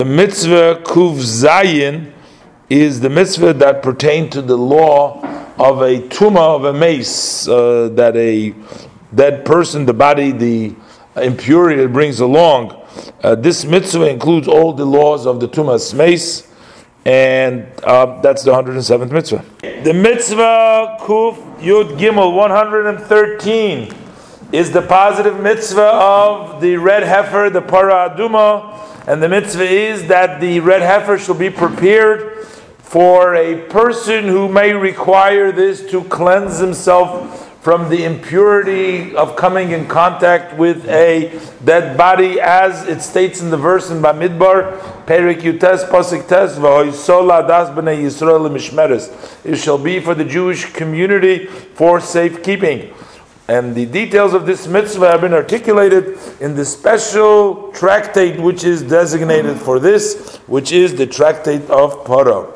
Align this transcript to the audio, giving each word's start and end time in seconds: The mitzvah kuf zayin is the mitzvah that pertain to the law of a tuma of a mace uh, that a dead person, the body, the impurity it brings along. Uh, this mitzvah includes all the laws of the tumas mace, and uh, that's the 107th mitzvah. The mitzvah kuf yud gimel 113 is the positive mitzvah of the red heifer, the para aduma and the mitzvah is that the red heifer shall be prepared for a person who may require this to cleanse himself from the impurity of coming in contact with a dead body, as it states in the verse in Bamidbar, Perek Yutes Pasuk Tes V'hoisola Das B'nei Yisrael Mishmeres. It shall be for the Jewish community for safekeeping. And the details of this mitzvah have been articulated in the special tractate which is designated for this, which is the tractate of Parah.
The 0.00 0.06
mitzvah 0.06 0.80
kuf 0.82 1.16
zayin 1.16 2.12
is 2.70 3.00
the 3.00 3.10
mitzvah 3.10 3.52
that 3.52 3.82
pertain 3.82 4.30
to 4.30 4.40
the 4.40 4.56
law 4.56 5.20
of 5.58 5.82
a 5.82 6.00
tuma 6.00 6.56
of 6.56 6.64
a 6.64 6.72
mace 6.72 7.46
uh, 7.46 7.90
that 7.92 8.16
a 8.16 8.54
dead 9.14 9.44
person, 9.44 9.84
the 9.84 9.92
body, 9.92 10.32
the 10.32 10.74
impurity 11.16 11.82
it 11.82 11.92
brings 11.92 12.20
along. 12.20 12.82
Uh, 13.22 13.34
this 13.34 13.66
mitzvah 13.66 14.08
includes 14.08 14.48
all 14.48 14.72
the 14.72 14.86
laws 14.86 15.26
of 15.26 15.38
the 15.38 15.46
tumas 15.46 15.92
mace, 15.92 16.50
and 17.04 17.70
uh, 17.84 18.22
that's 18.22 18.42
the 18.42 18.52
107th 18.52 19.12
mitzvah. 19.12 19.44
The 19.60 19.92
mitzvah 19.92 20.96
kuf 21.00 21.60
yud 21.60 21.98
gimel 21.98 22.34
113 22.34 23.94
is 24.50 24.72
the 24.72 24.80
positive 24.80 25.38
mitzvah 25.40 25.92
of 25.92 26.62
the 26.62 26.78
red 26.78 27.02
heifer, 27.02 27.50
the 27.50 27.60
para 27.60 28.08
aduma 28.08 28.89
and 29.10 29.20
the 29.20 29.28
mitzvah 29.28 29.64
is 29.64 30.06
that 30.06 30.40
the 30.40 30.60
red 30.60 30.82
heifer 30.82 31.18
shall 31.18 31.34
be 31.34 31.50
prepared 31.50 32.46
for 32.78 33.34
a 33.34 33.56
person 33.62 34.28
who 34.28 34.48
may 34.48 34.72
require 34.72 35.50
this 35.50 35.90
to 35.90 36.04
cleanse 36.04 36.58
himself 36.60 37.50
from 37.60 37.90
the 37.90 38.04
impurity 38.04 39.12
of 39.16 39.34
coming 39.34 39.72
in 39.72 39.88
contact 39.88 40.56
with 40.56 40.88
a 40.88 41.36
dead 41.64 41.98
body, 41.98 42.40
as 42.40 42.86
it 42.86 43.02
states 43.02 43.40
in 43.40 43.50
the 43.50 43.56
verse 43.56 43.90
in 43.90 44.00
Bamidbar, 44.00 44.78
Perek 45.06 45.40
Yutes 45.40 45.90
Pasuk 45.90 46.28
Tes 46.28 46.56
V'hoisola 46.56 47.44
Das 47.48 47.68
B'nei 47.70 48.04
Yisrael 48.04 48.48
Mishmeres. 48.48 49.44
It 49.44 49.56
shall 49.56 49.76
be 49.76 49.98
for 49.98 50.14
the 50.14 50.24
Jewish 50.24 50.72
community 50.72 51.46
for 51.46 51.98
safekeeping. 51.98 52.94
And 53.50 53.74
the 53.74 53.84
details 53.84 54.32
of 54.32 54.46
this 54.46 54.68
mitzvah 54.68 55.10
have 55.10 55.22
been 55.22 55.34
articulated 55.34 56.16
in 56.38 56.54
the 56.54 56.64
special 56.64 57.72
tractate 57.72 58.38
which 58.40 58.62
is 58.62 58.80
designated 58.80 59.56
for 59.56 59.80
this, 59.80 60.36
which 60.46 60.70
is 60.70 60.94
the 60.94 61.08
tractate 61.08 61.68
of 61.68 62.04
Parah. 62.04 62.48